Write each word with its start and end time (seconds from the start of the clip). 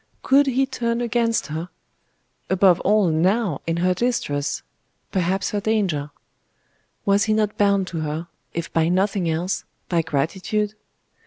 Could 0.23 0.47
he 0.47 0.65
turn 0.65 0.99
against 0.99 1.45
her? 1.45 1.69
above 2.49 2.79
all 2.79 3.09
now 3.09 3.61
in 3.67 3.77
her 3.77 3.93
distress 3.93 4.63
perhaps 5.11 5.51
her 5.51 5.61
danger? 5.61 6.09
Was 7.05 7.25
he 7.25 7.33
not 7.33 7.55
bound 7.55 7.85
to 7.89 7.99
her, 7.99 8.27
if 8.51 8.73
by 8.73 8.89
nothing 8.89 9.29
else, 9.29 9.63
by 9.89 10.01
gratitude? 10.01 10.73